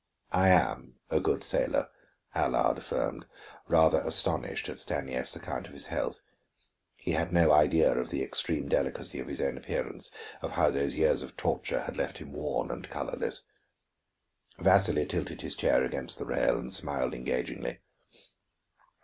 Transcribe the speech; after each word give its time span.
"I 0.31 0.49
am 0.49 0.95
a 1.11 1.19
good 1.19 1.43
sailor," 1.43 1.89
Allard 2.33 2.79
affirmed, 2.79 3.27
rather 3.67 3.99
astonished 4.01 4.67
at 4.67 4.79
Stanief's 4.79 5.35
account 5.35 5.67
of 5.67 5.73
his 5.73 5.85
health. 5.93 6.23
He 6.95 7.11
had 7.11 7.31
no 7.31 7.51
idea 7.51 7.93
of 7.95 8.09
the 8.09 8.23
extreme 8.23 8.67
delicacy 8.67 9.19
of 9.19 9.27
his 9.27 9.39
own 9.39 9.59
appearance, 9.59 10.09
of 10.41 10.53
how 10.53 10.71
those 10.71 10.95
years 10.95 11.21
of 11.21 11.37
torture 11.37 11.81
had 11.81 11.97
left 11.97 12.17
him 12.17 12.33
worn 12.33 12.71
and 12.71 12.89
colorless. 12.89 13.43
Vasili 14.57 15.05
tilted 15.05 15.41
his 15.41 15.53
chair 15.53 15.83
against 15.83 16.17
the 16.17 16.25
rail 16.25 16.57
and 16.57 16.73
smiled 16.73 17.13
engagingly. 17.13 17.77